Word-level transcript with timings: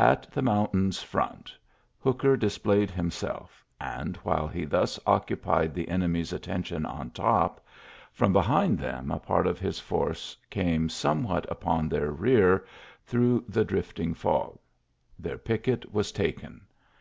At 0.00 0.28
the 0.32 0.42
mountain's 0.42 1.04
front, 1.04 1.54
Hooker 2.00 2.36
displayed 2.36 2.90
him 2.90 3.12
self; 3.12 3.64
and, 3.80 4.16
while 4.24 4.48
he 4.48 4.64
thus 4.64 4.98
occupied 5.06 5.72
the 5.72 5.88
enemy's 5.88 6.32
attention 6.32 6.84
on 6.84 7.10
top, 7.12 7.64
from 8.12 8.32
behind 8.32 8.80
them 8.80 9.12
a 9.12 9.20
part 9.20 9.46
of 9.46 9.60
his 9.60 9.78
force 9.78 10.36
came 10.50 10.88
somewhat 10.88 11.46
upon 11.48 11.88
their 11.88 12.10
rear 12.10 12.66
through 13.04 13.44
the 13.48 13.64
drifting 13.64 14.14
fog. 14.14 14.58
Their 15.16 15.38
picket 15.38 15.94
was 15.94 16.10
taken. 16.10 16.62